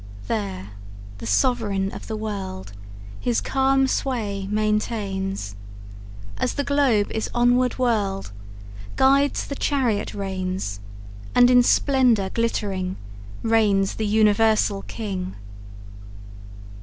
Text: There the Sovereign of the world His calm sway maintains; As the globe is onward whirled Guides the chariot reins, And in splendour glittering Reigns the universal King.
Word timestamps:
There 0.27 0.71
the 1.19 1.27
Sovereign 1.27 1.91
of 1.91 2.07
the 2.07 2.15
world 2.17 2.73
His 3.19 3.39
calm 3.39 3.85
sway 3.85 4.47
maintains; 4.49 5.55
As 6.37 6.55
the 6.55 6.63
globe 6.63 7.11
is 7.11 7.29
onward 7.35 7.73
whirled 7.77 8.31
Guides 8.95 9.45
the 9.45 9.53
chariot 9.55 10.15
reins, 10.15 10.79
And 11.35 11.51
in 11.51 11.61
splendour 11.61 12.31
glittering 12.31 12.97
Reigns 13.43 13.93
the 13.97 14.07
universal 14.07 14.81
King. 14.87 15.35